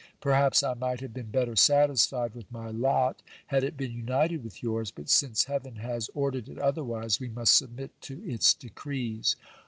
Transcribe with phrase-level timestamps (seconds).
[0.19, 4.63] Perhaps I might have been better satisfied with my lot, had it been united with
[4.63, 9.35] yours; but since heaven has ordered it otherwise, we must submit to its decrees.